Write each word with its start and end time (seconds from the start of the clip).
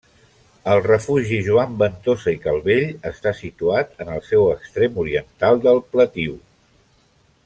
El 0.75 0.79
Refugi 0.85 1.37
Joan 1.47 1.75
Ventosa 1.83 2.33
i 2.37 2.39
Calvell 2.47 2.89
està 3.11 3.35
situat 3.41 4.03
en 4.05 4.11
el 4.15 4.25
seu 4.31 4.49
extrem 4.55 4.97
oriental 5.05 5.63
del 5.67 5.83
pletiu. 5.95 6.35